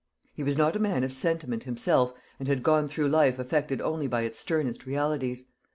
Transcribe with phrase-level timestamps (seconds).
[0.33, 4.07] He was not a man of sentiment himself, and had gone through life affected only
[4.07, 5.45] by its sternest realities.